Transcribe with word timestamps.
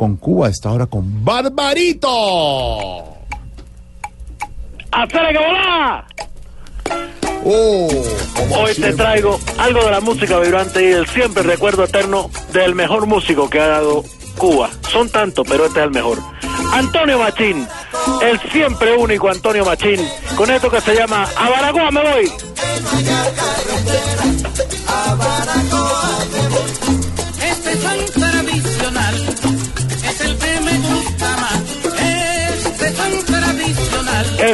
con 0.00 0.16
Cuba, 0.16 0.48
está 0.48 0.70
ahora 0.70 0.86
con 0.86 1.22
Barbarito. 1.26 2.08
¡Hacer 4.92 5.28
que 5.30 5.38
volá! 5.38 6.06
Oh, 7.44 7.88
Hoy 8.56 8.74
te 8.76 8.94
traigo 8.94 9.38
algo 9.58 9.84
de 9.84 9.90
la 9.90 10.00
música 10.00 10.38
vibrante 10.38 10.88
y 10.88 10.92
el 10.92 11.06
siempre 11.06 11.42
recuerdo 11.42 11.84
eterno 11.84 12.30
del 12.50 12.74
mejor 12.74 13.04
músico 13.04 13.50
que 13.50 13.60
ha 13.60 13.66
dado 13.66 14.02
Cuba. 14.38 14.70
Son 14.90 15.10
tantos, 15.10 15.46
pero 15.46 15.66
este 15.66 15.80
es 15.80 15.84
el 15.84 15.90
mejor. 15.90 16.16
Antonio 16.72 17.18
Machín, 17.18 17.68
el 18.22 18.40
siempre 18.50 18.96
único 18.96 19.28
Antonio 19.28 19.66
Machín, 19.66 20.00
con 20.34 20.50
esto 20.50 20.70
que 20.70 20.80
se 20.80 20.94
llama 20.94 21.28
A 21.36 21.50
Baracoa 21.50 21.90
me 21.90 22.02
voy. 22.10 22.32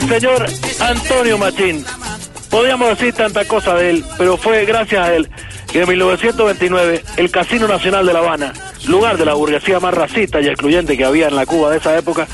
Señor 0.08 0.46
Antonio 0.80 1.38
Machín. 1.38 1.84
Podríamos 2.50 2.90
decir 2.90 3.12
tantas 3.14 3.46
cosas 3.46 3.78
de 3.80 3.90
él, 3.90 4.04
pero 4.16 4.36
fue 4.36 4.64
gracias 4.64 5.04
a 5.04 5.14
él 5.14 5.28
que 5.70 5.82
en 5.82 5.88
1929 5.88 7.02
el 7.16 7.30
Casino 7.30 7.66
Nacional 7.66 8.06
de 8.06 8.12
La 8.12 8.20
Habana, 8.20 8.52
lugar 8.86 9.18
de 9.18 9.24
la 9.24 9.34
burguesía 9.34 9.80
más 9.80 9.94
racista 9.94 10.40
y 10.40 10.46
excluyente 10.46 10.96
que 10.96 11.04
había 11.04 11.28
en 11.28 11.36
la 11.36 11.44
Cuba 11.44 11.70
de 11.70 11.78
esa 11.78 11.96
época, 11.98 12.28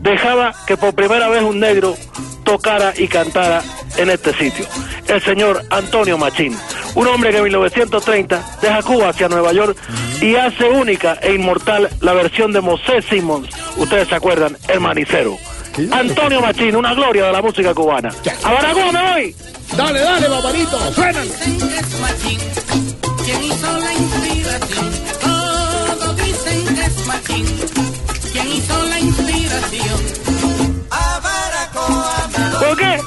dejaba 0.00 0.52
que 0.66 0.76
por 0.76 0.94
primera 0.94 1.28
vez 1.28 1.42
un 1.42 1.60
negro 1.60 1.96
tocara 2.44 2.92
y 2.96 3.06
cantara 3.06 3.62
en 3.96 4.10
este 4.10 4.34
sitio. 4.34 4.66
El 5.06 5.22
señor 5.22 5.64
Antonio 5.70 6.18
Machín, 6.18 6.56
un 6.94 7.06
hombre 7.06 7.30
que 7.30 7.36
en 7.38 7.44
1930 7.44 8.58
deja 8.60 8.82
Cuba 8.82 9.10
hacia 9.10 9.28
Nueva 9.28 9.52
York 9.52 9.76
y 10.20 10.34
hace 10.34 10.68
única 10.68 11.14
e 11.22 11.32
inmortal 11.34 11.88
la 12.00 12.12
versión 12.12 12.52
de 12.52 12.60
Mosé 12.60 13.02
Simmons, 13.02 13.48
ustedes 13.76 14.08
se 14.08 14.16
acuerdan, 14.16 14.56
el 14.68 14.80
manicero. 14.80 15.38
Antonio 15.92 16.40
Machín, 16.40 16.76
una 16.76 16.94
gloria 16.94 17.26
de 17.26 17.32
la 17.32 17.42
música 17.42 17.74
cubana. 17.74 18.10
¡A 18.44 18.52
Baracoa 18.52 18.92
me 18.92 19.12
voy! 19.12 19.36
Dale, 19.76 20.00
dale, 20.00 20.26
suénalo. 20.94 21.30
Es 21.30 22.00
Machín 22.00 22.40
quien 23.24 23.44
hizo 23.44 23.78
la 23.78 23.94
inspiración. 23.94 24.90
Todos 25.20 26.16
dicen 26.16 26.74
que 26.74 26.84
es 26.84 27.06
Machín 27.06 27.46
quien 28.32 28.48
hizo 28.52 28.82
la 28.84 29.00
inspiración. 29.00 29.98
¿Por 32.58 32.76
qué? 32.76 32.98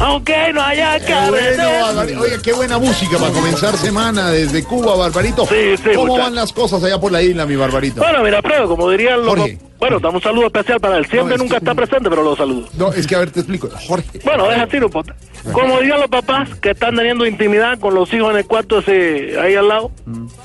Aunque 0.00 0.52
no 0.52 0.62
haya 0.62 1.00
Qué 1.00 1.14
bueno. 1.28 2.20
Oye, 2.20 2.38
qué 2.42 2.52
buena 2.52 2.78
música 2.78 3.18
para 3.18 3.32
comenzar 3.32 3.76
semana 3.76 4.30
desde 4.30 4.62
Cuba, 4.64 4.96
Barbarito. 4.96 5.46
Sí, 5.46 5.76
sí, 5.76 5.90
¿Cómo 5.94 6.06
muchacho. 6.06 6.22
van 6.24 6.34
las 6.34 6.52
cosas 6.52 6.82
allá 6.84 7.00
por 7.00 7.10
la 7.10 7.22
isla, 7.22 7.46
mi 7.46 7.56
Barbarito? 7.56 8.00
Bueno, 8.00 8.22
mira, 8.22 8.40
prueba, 8.42 8.66
como 8.66 8.90
dirían 8.90 9.24
los... 9.24 9.28
Jorge. 9.38 9.58
Bueno, 9.78 10.00
damos 10.00 10.16
un 10.16 10.22
saludo 10.22 10.46
especial 10.46 10.80
para 10.80 10.96
él. 10.98 11.06
Siempre 11.06 11.36
No, 11.36 11.44
nunca 11.44 11.54
que- 11.56 11.64
está 11.64 11.74
presente, 11.74 12.10
pero 12.10 12.22
lo 12.22 12.34
saludo. 12.36 12.68
No, 12.76 12.92
es 12.92 13.06
que 13.06 13.14
a 13.14 13.20
ver, 13.20 13.30
te 13.30 13.40
explico. 13.40 13.68
Jorge. 13.86 14.20
Bueno, 14.24 14.48
deja 14.48 14.62
así, 14.64 14.80
no. 14.80 14.88
Como 14.90 15.78
dirían 15.80 16.00
los 16.00 16.08
papás 16.10 16.48
que 16.60 16.70
están 16.70 16.96
teniendo 16.96 17.24
intimidad 17.26 17.78
con 17.78 17.94
los 17.94 18.12
hijos 18.12 18.30
en 18.32 18.38
el 18.38 18.46
cuarto 18.46 18.78
ese 18.80 19.38
ahí 19.40 19.54
al 19.54 19.68
lado, 19.68 19.90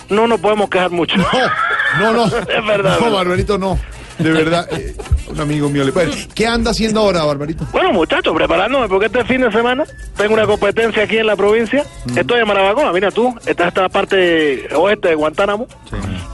no 0.09 0.27
nos 0.27 0.39
podemos 0.39 0.69
quejar 0.69 0.91
mucho. 0.91 1.15
No, 1.17 2.13
no, 2.13 2.13
no. 2.13 2.25
Es 2.37 2.65
verdad, 2.65 2.97
No. 2.99 3.11
Barbarito, 3.11 3.57
no. 3.57 3.79
De 4.19 4.31
verdad, 4.31 4.67
eh, 4.71 4.95
un 5.27 5.41
amigo 5.41 5.67
mío 5.69 5.83
le 5.83 5.91
puede. 5.91 6.11
¿Qué 6.35 6.45
anda 6.45 6.69
haciendo 6.69 6.99
ahora, 6.99 7.23
Barbarito? 7.25 7.65
Bueno, 7.71 7.91
muchachos, 7.91 8.31
preparándome 8.35 8.87
porque 8.87 9.07
este 9.07 9.25
fin 9.25 9.41
de 9.41 9.51
semana 9.51 9.85
tengo 10.15 10.35
una 10.35 10.45
competencia 10.45 11.03
aquí 11.03 11.17
en 11.17 11.25
la 11.25 11.35
provincia. 11.35 11.83
Estoy 12.15 12.39
en 12.41 12.47
Marabacoa, 12.47 12.93
mira 12.93 13.09
tú, 13.09 13.33
esta 13.47 13.63
es 13.63 13.67
esta 13.69 13.89
parte 13.89 14.67
oeste 14.75 15.09
de 15.09 15.15
Guantánamo. 15.15 15.67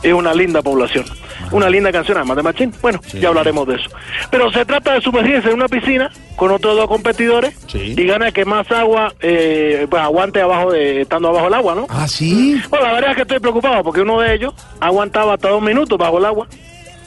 Es 0.04 0.14
una 0.14 0.34
linda 0.34 0.62
población. 0.62 1.06
Una 1.52 1.70
linda 1.70 1.92
canción, 1.92 2.18
además 2.18 2.38
de 2.38 2.44
Machín. 2.44 2.74
Bueno, 2.82 3.00
ya 3.14 3.30
hablaremos 3.30 3.68
de 3.68 3.76
eso. 3.76 3.90
Pero 4.30 4.52
se 4.52 4.64
trata 4.66 4.94
de 4.94 5.02
sumergirse 5.02 5.50
en 5.50 5.56
una 5.56 5.68
piscina 5.68 6.12
con 6.36 6.52
otros 6.52 6.76
dos 6.76 6.88
competidores 6.88 7.56
Sí. 7.68 7.96
y 7.98 8.06
gana 8.06 8.32
que 8.32 8.46
más 8.46 8.70
agua 8.72 9.14
eh, 9.20 9.88
pues 9.90 10.02
aguante 10.02 10.42
abajo 10.42 10.72
de 10.72 11.02
estando 11.02 11.30
abajo 11.30 11.48
el 11.48 11.54
agua, 11.54 11.76
¿no? 11.76 11.88
Ah, 11.90 12.08
sí. 12.08 12.62
Bueno, 12.70 12.86
la 12.88 12.94
verdad 12.94 13.10
es 13.12 13.16
que 13.18 13.22
estoy 13.24 13.40
preocupado 13.40 13.84
porque 13.84 14.02
uno 14.02 14.20
de 14.22 14.36
ellos 14.36 14.54
aguantaba 14.80 15.34
hasta 15.34 15.50
dos 15.50 15.62
minutos 15.62 15.98
bajo 15.98 16.18
el 16.20 16.26
agua. 16.26 16.48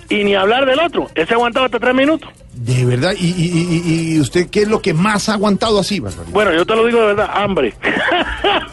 Y 0.09 0.25
ni 0.25 0.35
hablar 0.35 0.67
del 0.67 0.79
otro, 0.81 1.09
ese 1.15 1.33
aguantaba 1.33 1.67
hasta 1.67 1.79
tres 1.79 1.95
minutos. 1.95 2.29
De 2.53 2.85
verdad. 2.85 3.13
¿Y, 3.19 3.29
y, 3.29 3.83
y- 3.87 4.15
y 4.17 4.21
usted 4.21 4.51
qué 4.51 4.63
es 4.63 4.69
lo 4.69 4.83
que 4.83 4.93
más 4.93 5.31
ha 5.31 5.35
aguantado 5.35 5.79
así, 5.81 6.01
Barbarito? 6.01 6.33
Bueno, 6.33 6.53
yo 6.53 6.67
te 6.67 6.77
lo 6.77 6.85
digo 6.85 7.01
de 7.01 7.07
verdad, 7.07 7.31
hambre. 7.33 7.73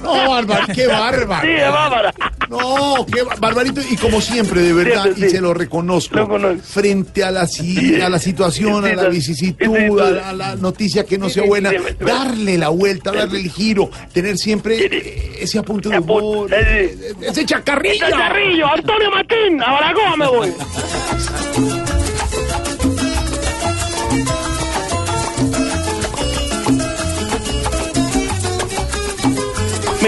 No, 0.04 0.30
Barbarito, 0.32 0.74
qué 0.74 0.88
bárbaro. 0.88 1.42
Sí, 1.48 1.54
es 1.54 1.72
bárbara. 1.72 2.14
No, 2.50 3.06
qué 3.14 3.22
ba- 3.24 3.36
Barbarito, 3.40 3.82
y 3.90 3.96
como 3.98 4.20
siempre, 4.22 4.62
de 4.62 4.74
verdad, 4.74 5.06
y 5.16 5.22
sí. 5.22 5.30
se 5.30 5.42
lo 5.42 5.54
reconozco, 5.54 6.16
Lo 6.16 6.28
conozco. 6.28 6.62
frente 6.64 7.24
a 7.24 7.32
la, 7.32 7.42
a 7.42 8.10
la 8.10 8.20
situación, 8.20 8.86
a 8.86 8.94
la 8.96 9.08
vicisitud, 9.10 10.00
a 10.00 10.10
la, 10.12 10.30
a 10.30 10.34
la 10.34 10.56
noticia 10.56 11.06
que 11.06 11.18
no 11.18 11.30
sea 11.30 11.44
buena, 11.46 11.72
darle 12.00 12.58
la 12.58 12.70
vuelta, 12.70 13.12
darle 13.12 13.40
el 13.42 13.50
giro, 13.52 13.90
tener 14.14 14.38
siempre 14.38 14.78
eh, 14.86 15.38
ese 15.42 15.60
apunte 15.60 15.90
de 15.90 16.00
humor, 16.00 16.50
sí. 16.50 16.56
eh, 16.58 17.14
ese 17.22 17.46
chacarrillo. 17.46 18.06
¡Este 18.06 18.18
Carrillo! 18.18 18.68
¡Antonio 18.68 19.12
Martín! 19.12 19.62
¡A 19.62 19.72
Baracoa 19.72 20.16
me 20.18 20.28
voy! 20.28 20.54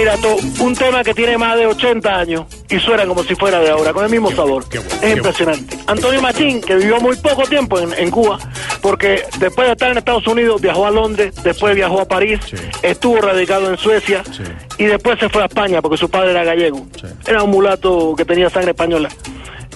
Mira 0.01 0.17
tú, 0.17 0.35
un 0.63 0.73
tema 0.75 1.03
que 1.03 1.13
tiene 1.13 1.37
más 1.37 1.55
de 1.59 1.67
80 1.67 2.17
años 2.19 2.45
y 2.71 2.79
suena 2.79 3.05
como 3.05 3.21
si 3.23 3.35
fuera 3.35 3.59
de 3.59 3.69
ahora, 3.69 3.93
con 3.93 4.03
el 4.03 4.09
mismo 4.09 4.31
sabor. 4.31 4.67
qué 4.67 4.79
bueno, 4.79 4.95
es 4.99 5.15
impresionante. 5.15 5.77
Antonio 5.85 6.19
Machín, 6.23 6.59
que 6.59 6.75
vivió 6.75 6.99
muy 6.99 7.15
poco 7.17 7.43
tiempo 7.43 7.79
en, 7.79 7.93
en 7.93 8.09
Cuba, 8.09 8.39
porque 8.81 9.21
después 9.37 9.67
de 9.67 9.73
estar 9.73 9.91
en 9.91 9.99
Estados 9.99 10.25
Unidos 10.25 10.59
viajó 10.59 10.87
a 10.87 10.89
Londres, 10.89 11.35
después 11.43 11.75
viajó 11.75 12.01
a 12.01 12.05
París, 12.07 12.39
Sí. 12.49 12.55
estuvo 12.81 13.21
radicado 13.21 13.69
en 13.69 13.77
Suecia 13.77 14.23
Sí. 14.25 14.41
y 14.79 14.85
después 14.85 15.19
se 15.19 15.29
fue 15.29 15.43
a 15.43 15.45
España 15.45 15.83
porque 15.83 15.97
su 15.97 16.09
padre 16.09 16.31
era 16.31 16.43
gallego. 16.43 16.83
Sí. 16.99 17.05
Era 17.27 17.43
un 17.43 17.51
mulato 17.51 18.15
que 18.17 18.25
tenía 18.25 18.49
sangre 18.49 18.71
española. 18.71 19.09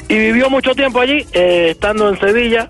Y 0.07 0.17
vivió 0.17 0.49
mucho 0.49 0.73
tiempo 0.73 1.01
allí, 1.01 1.23
eh, 1.33 1.67
estando 1.71 2.09
en 2.09 2.19
Sevilla. 2.19 2.69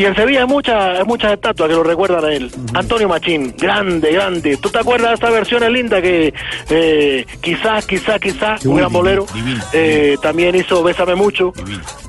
Y 0.00 0.06
en 0.06 0.14
Sevilla 0.14 0.40
hay 0.40 0.46
muchas, 0.46 0.98
hay 0.98 1.04
muchas 1.04 1.34
estatuas 1.34 1.68
que 1.68 1.74
lo 1.74 1.82
recuerdan 1.82 2.24
a 2.24 2.32
él. 2.32 2.50
Antonio 2.72 3.06
Machín, 3.06 3.54
grande, 3.58 4.10
grande. 4.10 4.56
¿Tú 4.56 4.70
te 4.70 4.78
acuerdas 4.78 5.10
de 5.10 5.14
esa 5.16 5.30
versión 5.30 5.70
linda 5.70 6.00
que 6.00 6.32
eh, 6.70 7.26
quizás, 7.42 7.84
quizás, 7.84 8.18
quizás, 8.18 8.64
un 8.64 8.76
gran 8.76 8.90
bolero? 8.90 9.26
divino, 9.34 9.62
eh, 9.74 10.16
también 10.22 10.56
hizo 10.56 10.82
Bésame 10.82 11.16
Mucho. 11.16 11.52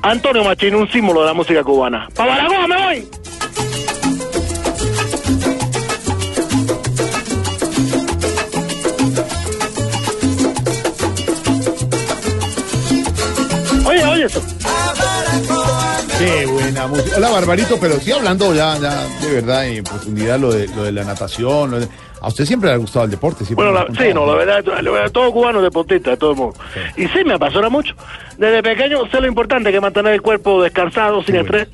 Antonio 0.00 0.42
Machín, 0.42 0.74
un 0.74 0.90
símbolo 0.90 1.20
de 1.20 1.26
la 1.26 1.34
música 1.34 1.62
cubana. 1.62 2.08
¡Pa 2.16 2.24
Baracoa 2.24 2.66
me 2.66 2.76
voy! 2.82 3.08
Música. 16.88 17.16
Hola, 17.16 17.30
Barbarito, 17.30 17.78
pero 17.80 17.94
sí 18.00 18.12
hablando 18.12 18.54
ya, 18.54 18.76
ya 18.78 19.06
de 19.20 19.34
verdad 19.34 19.66
en 19.66 19.84
profundidad 19.84 20.38
lo 20.38 20.52
de, 20.52 20.68
lo 20.68 20.84
de 20.84 20.92
la 20.92 21.04
natación. 21.04 21.70
lo 21.70 21.80
de- 21.80 21.88
A 22.20 22.28
usted 22.28 22.44
siempre 22.44 22.68
le 22.68 22.74
ha 22.74 22.78
gustado 22.78 23.04
el 23.04 23.10
deporte. 23.10 23.44
siempre 23.44 23.66
Bueno, 23.66 23.84
la- 23.88 23.94
sí, 24.00 24.14
no, 24.14 24.24
la 24.26 24.34
verdad, 24.34 24.64
la 24.80 24.90
verdad, 24.90 25.10
todo 25.10 25.32
cubano 25.32 25.58
es 25.58 25.64
deportista, 25.64 26.10
de 26.10 26.16
todo 26.16 26.34
modo. 26.36 26.54
Y 26.96 27.06
sí, 27.08 27.24
me 27.24 27.34
apasiona 27.34 27.68
mucho. 27.68 27.94
Desde 28.38 28.62
pequeño 28.62 29.06
sé 29.10 29.20
lo 29.20 29.26
importante 29.26 29.70
que 29.70 29.76
es 29.76 29.82
mantener 29.82 30.14
el 30.14 30.22
cuerpo 30.22 30.62
descansado, 30.62 31.22
sin 31.24 31.36
estrés. 31.36 31.68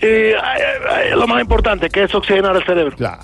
Y 0.00 0.06
ay, 0.06 1.10
lo 1.14 1.26
más 1.26 1.40
importante, 1.42 1.90
que 1.90 2.04
es 2.04 2.14
oxigenar 2.14 2.54
el 2.56 2.64
cerebro. 2.64 2.96
Claro. 2.96 3.20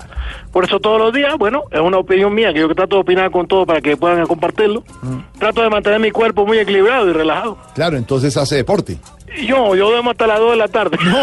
Por 0.53 0.65
eso 0.65 0.81
todos 0.81 0.99
los 0.99 1.13
días, 1.13 1.35
bueno, 1.39 1.65
es 1.71 1.81
una 1.81 1.99
opinión 1.99 2.35
mía, 2.35 2.53
que 2.53 2.61
yo 2.61 2.75
trato 2.75 2.97
de 2.97 3.03
opinar 3.03 3.31
con 3.31 3.47
todo 3.47 3.67
para 3.67 3.81
que 3.81 3.97
puedan 3.97 4.25
compartirlo. 4.27 4.83
Mm. 5.03 5.39
Trato 5.39 5.63
de 5.63 5.71
mantener 5.71 6.01
mi 6.01 6.11
cuerpo 6.11 6.47
muy 6.47 6.59
equilibrado 6.59 7.09
y 7.09 7.13
relajado. 7.13 7.59
Claro, 7.75 7.97
entonces 7.97 8.37
hace 8.37 8.57
deporte. 8.57 8.99
Yo, 9.47 9.75
yo 9.75 9.91
duermo 9.91 10.13
hasta 10.13 10.27
las 10.27 10.39
2 10.39 10.53
de 10.53 10.57
la 10.57 10.69
tarde. 10.69 10.97
No, 11.05 11.23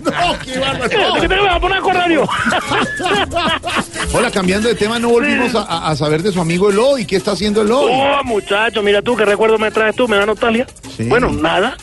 no, 0.00 0.38
qué 0.44 0.58
bárbaro. 0.58 0.88
¿Qué 1.20 1.28
te 1.28 1.36
voy 1.36 1.48
a 1.48 1.60
poner? 1.60 1.74
Hola, 4.12 4.30
cambiando 4.30 4.68
de 4.68 4.74
tema, 4.74 4.98
no 4.98 5.08
volvimos 5.10 5.54
a 5.54 5.94
saber 5.96 6.22
de 6.22 6.32
su 6.32 6.40
amigo 6.40 6.70
Eloy. 6.70 7.04
¿Qué 7.04 7.16
está 7.16 7.32
haciendo 7.32 7.62
Eloy? 7.62 7.90
Oh, 7.92 8.24
muchacho, 8.24 8.82
mira 8.82 9.02
tú, 9.02 9.16
qué 9.16 9.24
recuerdo 9.24 9.58
me 9.58 9.70
traes 9.70 9.96
tú, 9.96 10.08
me 10.08 10.16
da 10.16 10.26
nostalgia. 10.26 10.66
Sí. 10.96 11.04
Bueno, 11.04 11.30
nada. 11.30 11.76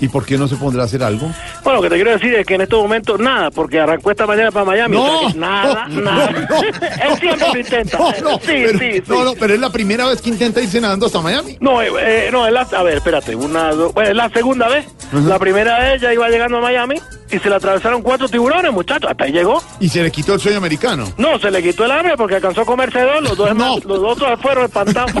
¿Y 0.00 0.08
por 0.08 0.24
qué 0.24 0.38
no 0.38 0.48
se 0.48 0.56
pondrá 0.56 0.82
a 0.82 0.86
hacer 0.86 1.02
algo? 1.02 1.30
Bueno, 1.62 1.76
lo 1.76 1.82
que 1.82 1.88
te 1.90 1.94
quiero 1.96 2.10
decir 2.12 2.34
es 2.34 2.46
que 2.46 2.54
en 2.54 2.62
estos 2.62 2.80
momentos 2.82 3.20
nada, 3.20 3.50
porque 3.50 3.78
arrancó 3.80 4.10
esta 4.10 4.26
mañana 4.26 4.50
para 4.50 4.64
Miami. 4.64 4.96
No, 4.96 5.04
o 5.04 5.20
sea 5.20 5.32
que 5.32 5.38
nada, 5.38 5.86
no, 5.88 6.00
nada. 6.00 6.30
no. 6.30 6.56
Él 7.12 7.18
siempre 7.20 7.48
lo 7.52 7.58
intenta. 7.58 7.98
No, 7.98 8.10
no, 8.22 8.38
sí, 8.38 8.46
pero, 8.46 8.78
sí, 8.78 8.92
sí. 8.94 9.02
no, 9.08 9.24
no, 9.24 9.34
pero 9.34 9.54
es 9.54 9.60
la 9.60 9.70
primera 9.70 10.06
vez 10.06 10.22
que 10.22 10.30
intenta 10.30 10.60
irse 10.62 10.80
nadando 10.80 11.06
hasta 11.06 11.20
Miami. 11.20 11.58
No, 11.60 11.82
eh, 11.82 11.90
eh, 11.98 12.28
no, 12.32 12.46
es 12.46 12.52
la, 12.52 12.62
a 12.62 12.82
ver, 12.82 12.96
espérate, 12.96 13.34
una, 13.36 13.72
dos, 13.72 13.92
bueno, 13.92 14.10
es 14.10 14.16
la 14.16 14.28
segunda 14.30 14.68
vez. 14.68 14.86
La 15.12 15.38
primera 15.38 15.78
vez 15.80 16.00
ya 16.00 16.12
iba 16.14 16.28
llegando 16.28 16.58
a 16.58 16.60
Miami 16.60 16.94
y 17.32 17.38
se 17.38 17.48
le 17.48 17.56
atravesaron 17.56 18.00
cuatro 18.00 18.28
tiburones, 18.28 18.72
muchachos, 18.72 19.10
hasta 19.10 19.24
ahí 19.24 19.32
llegó. 19.32 19.60
Y 19.80 19.88
se 19.88 20.02
le 20.02 20.10
quitó 20.12 20.34
el 20.34 20.40
sueño 20.40 20.58
americano. 20.58 21.12
No, 21.18 21.38
se 21.38 21.50
le 21.50 21.62
quitó 21.62 21.84
el 21.84 21.90
hambre 21.90 22.16
porque 22.16 22.36
alcanzó 22.36 22.60
a 22.62 22.64
comerse 22.64 23.00
dos, 23.02 23.20
los 23.22 23.36
dos, 23.36 23.54
No. 23.56 23.76
los 23.84 23.98
otros 23.98 24.40
fueron 24.40 24.64
espantados. 24.64 25.10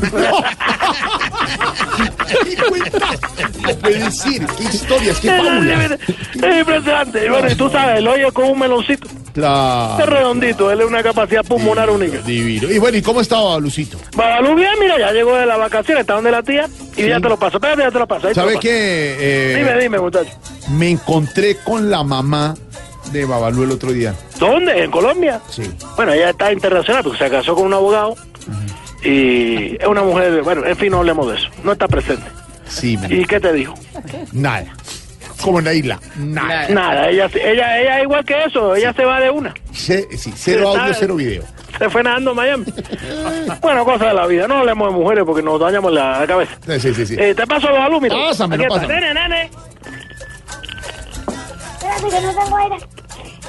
¿Qué 3.92 3.98
decir, 4.04 4.46
historias, 4.72 5.20
qué 5.20 5.28
fábulas. 5.28 5.90
es 5.92 6.58
impresionante. 6.58 7.26
Y 7.26 7.28
bueno, 7.28 7.50
y 7.50 7.54
tú 7.54 7.68
sabes, 7.70 7.98
él 7.98 8.08
oye 8.08 8.30
con 8.32 8.44
un 8.50 8.58
meloncito. 8.58 9.06
Es 9.08 9.34
Claro. 9.34 10.06
redondito, 10.06 10.70
él 10.72 10.80
es 10.80 10.86
una 10.88 11.02
capacidad 11.04 11.44
pulmonar 11.44 11.88
única. 11.88 12.18
Divino. 12.18 12.68
Y 12.68 12.78
bueno, 12.78 12.98
¿y 12.98 13.02
cómo 13.02 13.20
estaba 13.20 13.58
Lucito? 13.60 13.96
Babalú 14.16 14.56
bien, 14.56 14.72
mira, 14.80 14.98
ya 14.98 15.12
llegó 15.12 15.36
de 15.36 15.46
las 15.46 15.56
vacaciones, 15.58 16.00
está 16.00 16.14
donde 16.14 16.32
la 16.32 16.42
tía, 16.42 16.68
y 16.96 17.06
ya 17.06 17.20
te 17.20 17.28
lo 17.28 17.36
paso. 17.38 17.58
Espérate, 17.58 17.82
ya 17.82 17.90
te 17.92 17.98
lo 18.00 18.08
paso. 18.08 18.26
ahí 18.26 18.34
te 18.34 18.40
lo 18.40 18.42
¿Sabe 18.46 18.54
paso. 18.54 18.60
qué? 18.62 19.16
Eh, 19.20 19.56
Dime, 19.56 19.80
dime, 19.80 19.98
muchacho. 20.00 20.30
Me 20.70 20.90
encontré 20.90 21.56
con 21.58 21.88
la 21.90 22.02
mamá 22.02 22.54
de 23.12 23.24
Babalú 23.24 23.62
el 23.62 23.70
otro 23.70 23.92
día. 23.92 24.14
¿Dónde? 24.40 24.82
¿En 24.82 24.90
Colombia? 24.90 25.40
Sí. 25.48 25.62
Bueno, 25.96 26.12
ella 26.12 26.30
está 26.30 26.52
internacional 26.52 27.04
porque 27.04 27.18
se 27.18 27.30
casó 27.30 27.54
con 27.54 27.66
un 27.66 27.74
abogado 27.74 28.16
y 29.04 29.76
es 29.80 29.86
una 29.86 30.02
mujer, 30.02 30.42
bueno, 30.42 30.64
en 30.66 30.76
fin, 30.76 30.90
no 30.90 30.98
hablemos 30.98 31.28
de 31.30 31.36
eso. 31.38 31.48
No 31.64 31.72
está 31.72 31.88
presente. 31.88 32.24
Sí, 32.70 32.96
me- 32.96 33.14
¿Y 33.14 33.24
qué 33.24 33.38
te 33.40 33.52
dijo? 33.52 33.74
nada. 34.32 34.64
Como 35.42 35.58
en 35.58 35.64
la 35.64 35.72
isla. 35.74 35.98
Nada. 36.16 36.68
Nada, 36.68 37.08
ella, 37.08 37.30
ella, 37.34 37.78
ella 37.80 37.96
es 37.98 38.02
igual 38.04 38.24
que 38.24 38.44
eso, 38.44 38.74
ella 38.74 38.92
se 38.92 39.04
va 39.04 39.20
de 39.20 39.30
una. 39.30 39.54
Ce- 39.72 40.06
sí, 40.16 40.32
cero 40.36 40.68
audio, 40.68 40.94
cero 40.98 41.16
video. 41.16 41.42
Se 41.78 41.88
fue 41.88 42.02
nadando 42.02 42.32
a 42.32 42.34
Miami. 42.34 42.66
bueno, 43.62 43.84
cosas 43.86 44.08
de 44.08 44.14
la 44.14 44.26
vida. 44.26 44.46
No 44.46 44.58
hablemos 44.58 44.92
de 44.92 44.98
mujeres 45.00 45.24
porque 45.24 45.42
nos 45.42 45.58
dañamos 45.58 45.92
la, 45.92 46.22
cabeza. 46.26 46.52
Sí, 46.78 46.92
sí, 46.94 47.06
sí. 47.06 47.16
Eh, 47.18 47.34
te 47.34 47.46
paso 47.46 47.70
los 47.70 47.78
alumnos. 47.78 48.12
Está. 48.12 48.26
pásamelo. 48.28 48.78
Nene, 48.86 49.14
nene. 49.14 49.50
Espérate 51.78 52.08
que 52.10 52.20
no 52.20 52.44
tengo 52.44 52.56
aire. 52.58 52.76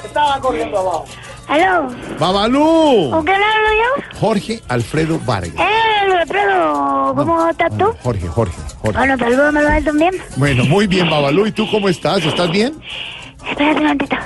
Estaba 0.04 0.40
corriendo 0.40 0.78
abajo. 0.78 1.04
Aló, 1.48 1.88
Babalú. 2.18 3.10
¿con 3.10 3.24
quién 3.24 3.36
hablo 3.36 3.68
yo? 3.68 4.18
Jorge 4.18 4.62
Alfredo 4.68 5.18
Vargas. 5.26 5.52
Eh, 5.58 5.91
Alfredo, 6.22 7.14
¿cómo 7.16 7.48
estás 7.48 7.76
tú? 7.76 7.92
Jorge, 8.02 8.28
Jorge, 8.28 8.56
Jorge. 8.80 8.98
Bueno, 8.98 9.18
salúdamelo 9.18 9.68
a 9.68 9.78
él 9.78 9.84
también. 9.84 10.14
Bueno, 10.36 10.64
muy 10.64 10.86
bien, 10.86 11.10
Babalú. 11.10 11.46
¿Y 11.46 11.52
tú 11.52 11.68
cómo 11.70 11.88
estás? 11.88 12.24
¿Estás 12.24 12.50
bien? 12.50 12.74
Espérate 13.48 13.78
un 13.78 13.82
momentito. 13.82 14.16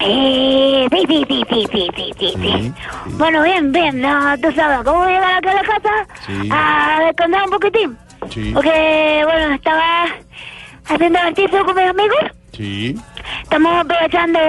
Eh, 0.00 0.86
sí, 0.90 1.04
sí, 1.08 1.24
sí, 1.28 1.44
sí, 1.48 1.66
sí, 1.72 1.88
sí, 1.96 2.12
sí, 2.18 2.34
sí. 2.42 2.72
Bueno, 3.12 3.42
bien, 3.42 3.70
bien, 3.72 4.00
no, 4.00 4.36
tú 4.38 4.52
sabes, 4.52 4.80
¿cómo 4.84 5.06
llegar 5.06 5.38
aquí 5.38 5.48
a 5.48 5.54
la 5.54 5.62
casa? 5.62 5.90
Sí. 6.26 6.48
A 6.50 7.00
descansar 7.06 7.44
un 7.44 7.50
poquitín. 7.50 7.98
Sí. 8.30 8.50
Porque, 8.52 9.22
bueno, 9.24 9.54
estaba 9.54 10.06
haciendo 10.86 11.18
ejercicio 11.20 11.64
con 11.64 11.76
mis 11.76 11.86
amigos. 11.86 12.18
Sí. 12.52 12.96
Estamos 13.54 13.84
aprovechando 13.84 14.40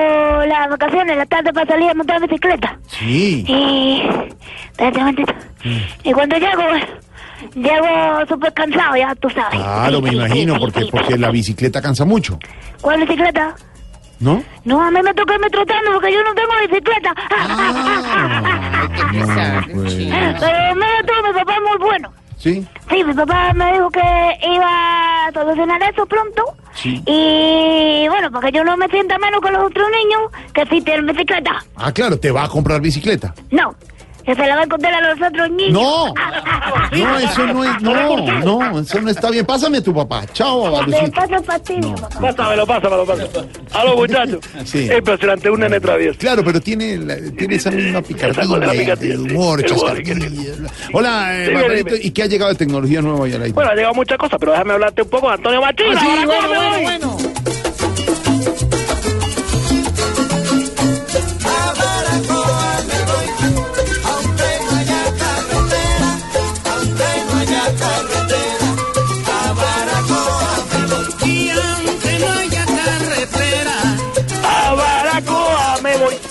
las 0.48 0.68
vacaciones, 0.68 1.16
la 1.16 1.28
tarde 1.28 1.54
para 1.54 1.68
salir 1.68 1.92
a 1.92 1.94
montar 1.94 2.20
bicicleta. 2.22 2.80
Sí. 2.88 3.46
Y... 3.48 4.02
Espérate 4.72 4.98
un 4.98 5.04
momentito. 5.06 5.34
Y 6.04 6.12
cuando 6.12 6.36
llego, 6.38 6.64
bueno, 6.64 6.86
llego 7.54 8.26
súper 8.28 8.52
cansado, 8.54 8.96
ya 8.96 9.14
tú 9.14 9.30
sabes. 9.30 9.60
Claro, 9.60 10.02
me 10.02 10.10
imagino, 10.10 10.58
porque, 10.58 10.88
porque 10.90 11.20
la 11.20 11.30
bicicleta 11.30 11.84
cansa 11.84 12.04
mucho. 12.04 12.40
¿Cuál 12.82 13.02
bicicleta? 13.02 13.54
¿No? 14.22 14.44
No, 14.64 14.82
a 14.82 14.90
mí 14.90 15.00
me 15.04 15.14
toca 15.14 15.36
irme 15.36 15.52
trotando 15.52 15.92
porque 15.94 16.12
yo 16.12 16.24
no 16.24 16.34
tengo 16.34 16.54
bicicleta. 16.68 17.14
Ah, 17.30 18.42
no, 19.68 19.74
pues. 19.84 19.94
Pero 20.40 20.76
mira 20.76 21.04
tú, 21.06 21.28
mi 21.28 21.34
papá 21.40 21.54
es 21.54 21.62
muy 21.62 21.78
bueno. 21.78 22.12
Sí. 22.38 22.68
Sí, 22.90 23.04
mi 23.04 23.14
papá 23.14 23.54
me 23.54 23.72
dijo 23.74 23.88
que 23.92 24.40
iba 24.52 25.28
a 25.28 25.32
solucionar 25.32 25.84
eso 25.84 26.08
pronto. 26.08 26.56
Sí. 26.86 27.02
Y 27.08 28.08
bueno, 28.10 28.30
para 28.30 28.52
que 28.52 28.58
yo 28.58 28.64
no 28.64 28.78
me 28.78 28.88
sienta 28.90 29.18
menos 29.18 29.42
con 29.42 29.52
los 29.54 29.64
otros 29.64 29.88
niños 29.90 30.32
que 30.54 30.68
sí 30.68 30.82
tienen 30.84 31.08
bicicleta. 31.08 31.66
Ah, 31.76 31.92
claro, 31.92 32.20
te 32.20 32.30
va 32.30 32.44
a 32.44 32.48
comprar 32.48 32.80
bicicleta. 32.80 33.34
No, 33.50 33.74
que 34.26 34.36
se 34.36 34.48
la 34.48 34.56
va 34.56 34.62
a 34.64 34.68
contar 34.68 34.94
a 34.94 35.02
los 35.14 35.22
otros 35.28 35.52
niños. 35.52 35.74
No, 35.74 36.14
no, 36.92 37.18
eso 37.20 37.46
no 37.48 37.64
es, 37.64 37.82
no, 37.82 38.40
no, 38.44 38.80
eso 38.80 39.02
no 39.02 39.10
está 39.10 39.30
bien. 39.30 39.46
Pásame 39.46 39.78
a 39.78 39.84
tu 39.84 39.94
papá. 39.94 40.26
Chao, 40.34 40.64
Babalucito. 40.64 41.12
paso 41.12 41.44
fastidio, 41.44 41.96
papá. 41.96 42.20
Pásamelo, 42.22 42.66
pásamelo, 42.66 43.06
pásamelo. 43.06 43.48
A 43.74 43.84
los 43.86 43.96
muchachos. 43.96 44.40
Sí. 44.66 44.88
Es 44.90 44.98
impresionante, 44.98 45.50
un 45.50 45.60
nene 45.60 45.80
travieso. 45.80 46.18
Claro, 46.20 46.44
pero 46.44 46.60
tiene, 46.60 46.98
la- 46.98 47.18
tiene 47.38 47.56
esa 47.56 47.72
misma 47.72 48.02
picardía, 48.02 48.94
El 49.02 49.20
humor, 49.32 49.64
chascarrillo. 49.64 50.54
Hola, 50.94 51.36
eh, 51.44 51.84
dime. 51.84 52.00
¿y 52.02 52.12
qué 52.12 52.24
ha 52.24 52.26
llegado 52.28 52.52
de 52.52 52.58
tecnología 52.58 53.02
nueva 53.02 53.28
ya 53.28 53.38
la 53.38 53.48
Bueno, 53.50 53.72
ha 53.72 53.76
llegado 53.76 53.94
muchas 53.94 54.18
cosas, 54.18 54.38
pero 54.40 54.52
déjame 54.54 54.74
hablarte 54.74 55.02
un 55.04 55.10
poco 55.10 55.28
de 55.28 55.34
Antonio 55.36 55.62
Machín. 55.62 55.86
Ah, 55.96 56.00
sí, 56.00 56.26
bueno, 56.26 56.42
me 56.50 56.58
bueno, 56.58 56.82
bueno. 57.18 57.35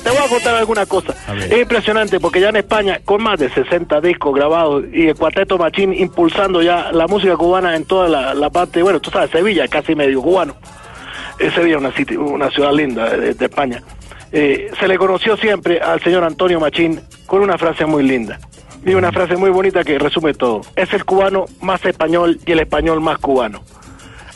Te 0.03 0.11
voy 0.11 0.19
a 0.19 0.29
contar 0.29 0.55
alguna 0.55 0.87
cosa. 0.87 1.15
Es 1.51 1.59
impresionante 1.63 2.21
porque 2.21 2.41
ya 2.41 2.49
en 2.51 2.57
España, 2.57 3.01
con 3.05 3.23
más 3.23 3.39
de 3.39 3.49
60 3.51 4.01
discos 4.01 4.35
grabados 4.35 4.85
y 4.93 5.09
el 5.09 5.15
Cuarteto 5.15 5.57
Machín 5.59 5.93
impulsando 5.95 6.63
ya 6.63 6.93
la 6.93 7.07
música 7.07 7.37
cubana 7.37 7.75
en 7.77 7.85
toda 7.85 8.09
la, 8.09 8.35
la 8.35 8.51
parte, 8.51 8.83
bueno, 8.83 9.01
tú 9.01 9.11
sabes, 9.11 9.31
Sevilla, 9.31 9.67
casi 9.69 9.95
medio 9.95 10.21
cubano. 10.23 10.57
Eh, 11.39 11.51
Sevilla 11.55 11.77
es 11.77 11.81
una, 11.81 11.93
city- 11.93 12.17
una 12.17 12.51
ciudad 12.51 12.73
linda 12.73 13.11
de, 13.17 13.35
de 13.35 13.45
España. 13.47 13.83
Eh, 14.33 14.71
se 14.79 14.89
le 14.89 14.97
conoció 14.99 15.37
siempre 15.37 15.81
al 15.81 16.01
señor 16.03 16.25
Antonio 16.25 16.59
Machín 16.61 17.01
con 17.27 17.41
una 17.43 17.57
frase 17.59 17.87
muy 17.87 18.03
linda. 18.03 18.39
Y 18.87 18.93
una 18.95 19.11
frase 19.13 19.37
muy 19.37 19.49
bonita 19.51 19.83
que 19.83 19.99
resume 19.99 20.35
todo. 20.35 20.61
Es 20.77 20.93
el 20.93 21.05
cubano 21.07 21.47
más 21.63 21.83
español 21.87 22.39
y 22.45 22.53
el 22.53 22.59
español 22.61 23.01
más 23.01 23.17
cubano. 23.19 23.63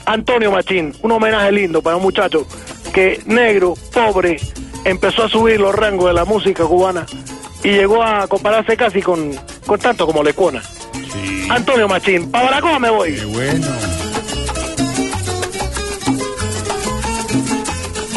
Antonio 0.06 0.50
Machín, 0.50 0.94
un 1.02 1.12
homenaje 1.12 1.52
lindo 1.52 1.82
para 1.82 1.96
un 1.96 2.02
muchacho 2.02 2.46
que 2.94 3.20
negro, 3.26 3.74
pobre, 3.92 4.38
empezó 4.84 5.24
a 5.24 5.28
subir 5.28 5.60
los 5.60 5.74
rangos 5.74 6.06
de 6.08 6.14
la 6.14 6.24
música 6.24 6.64
cubana 6.64 7.06
y 7.64 7.68
llegó 7.68 8.02
a 8.02 8.26
compararse 8.28 8.76
casi 8.76 9.02
con, 9.02 9.32
con 9.66 9.78
tanto 9.80 10.06
como 10.06 10.22
Lecuona. 10.22 10.62
Antonio 11.50 11.88
Machín, 11.88 12.30
para 12.30 12.44
Baracoa 12.46 12.78
me 12.78 12.90
voy. 12.90 13.14
Qué 13.14 13.24
bueno. 13.24 13.66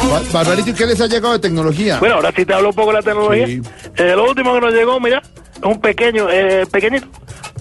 Ba- 0.10 0.22
Barbarito, 0.34 0.70
¿y 0.72 0.74
qué 0.74 0.86
les 0.86 1.00
ha 1.00 1.08
llegado 1.08 1.34
de 1.34 1.40
tecnología? 1.40 1.98
Bueno, 2.00 2.16
ahora 2.16 2.34
sí 2.36 2.46
te 2.46 2.54
hablo 2.54 2.70
un 2.70 2.76
poco 2.76 2.90
de 2.92 2.98
la 2.98 3.02
tecnología. 3.02 3.48
Sí. 3.48 3.62
Eh, 3.98 4.14
lo 4.16 4.30
último 4.30 4.54
que 4.54 4.62
nos 4.62 4.74
llegó, 4.74 5.00
mira, 5.00 5.22
es 5.56 5.64
un 5.64 5.80
pequeño, 5.80 6.28
eh, 6.30 6.66
pequeñito, 6.70 7.08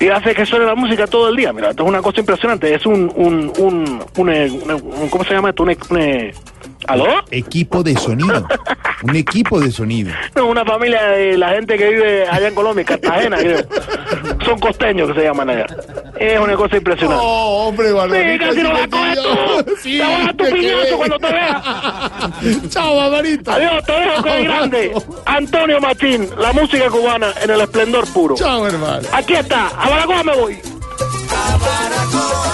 y 0.01 0.09
hace 0.09 0.35
que 0.35 0.45
suene 0.45 0.65
la 0.65 0.75
música 0.75 1.07
todo 1.07 1.29
el 1.29 1.37
día. 1.37 1.53
Mira, 1.53 1.71
esto 1.71 1.85
es 1.85 1.89
una 1.89 2.03
cosa 2.03 2.21
impresionante. 2.21 2.75
Es 2.75 2.85
un, 2.87 3.13
un, 3.15 3.53
un, 3.59 4.03
un, 4.17 4.31
eh, 4.31 4.51
un- 4.51 4.71
un- 4.73 5.09
¿cómo 5.09 5.23
se 5.25 5.35
llama 5.35 5.51
esto? 5.51 5.63
Un, 5.63 5.77
un, 5.91 6.01
eh, 6.01 6.35
¿Aló? 6.91 7.07
Equipo 7.31 7.83
de 7.83 7.97
sonido. 7.97 8.47
Un 9.03 9.17
equipo 9.17 9.61
de 9.61 9.71
sonido. 9.71 10.13
No, 10.35 10.47
una 10.47 10.65
familia 10.65 11.03
de 11.03 11.39
la 11.39 11.51
gente 11.51 11.79
que 11.79 11.89
vive 11.89 12.29
allá 12.29 12.49
en 12.49 12.55
Colombia, 12.55 12.81
en 12.83 12.87
Cartagena, 12.87 13.37
creo. 13.39 13.65
Son 14.45 14.59
costeños 14.59 15.09
que 15.09 15.15
se 15.21 15.23
llaman 15.27 15.51
allá. 15.51 15.67
Es 16.19 16.39
una 16.39 16.55
cosa 16.57 16.77
impresionante. 16.77 17.23
Oh, 17.25 17.69
hombre, 17.69 17.89
Sí, 17.89 17.95
Barbarito. 17.95 18.45
casi 18.45 18.63
no 18.63 18.69
sí 18.71 18.81
la 18.83 18.89
coges. 18.89 19.83
Te 19.83 20.03
a 20.03 20.09
dar 20.19 20.37
tu 20.37 20.45
piñazo 20.45 20.81
quedé. 20.83 20.97
cuando 20.97 21.19
te 21.19 21.33
vea. 21.33 21.63
Chao, 22.69 22.97
Barbarito. 22.97 23.53
Adiós, 23.53 23.85
te 23.85 23.93
dejo 23.93 24.23
con 24.23 24.33
el 24.33 24.45
grande. 24.45 24.93
Antonio 25.27 25.81
Machín, 25.81 26.29
la 26.39 26.53
música 26.53 26.91
cubana 26.91 27.29
en 27.43 27.51
el 27.51 27.61
esplendor 27.61 28.07
puro. 28.13 28.35
Chao, 28.35 28.67
hermano. 28.67 29.09
Aquí 29.13 29.35
está, 29.35 29.69
a 29.69 29.89
Baracoa 29.89 30.25
me 30.25 30.37
voy. 30.37 30.59
a 31.31 31.57
Baracoa 31.57 32.50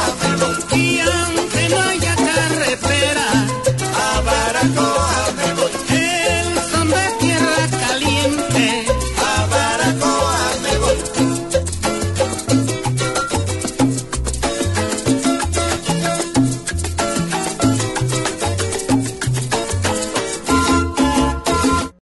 Blanco. 4.66 4.95